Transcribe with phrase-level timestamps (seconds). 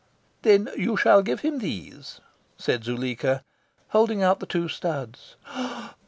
[0.41, 2.21] "Then you shall give him these,"
[2.57, 3.43] said Zuleika,
[3.89, 5.35] holding out the two studs.